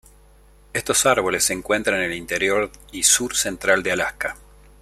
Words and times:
Estos 0.73 1.05
árboles 1.05 1.43
se 1.43 1.53
encuentran 1.53 1.99
en 1.99 2.05
el 2.09 2.17
interior 2.17 2.71
y 2.91 3.03
sur 3.03 3.35
central 3.35 3.83
de 3.83 3.91
Alaska. 3.91 4.35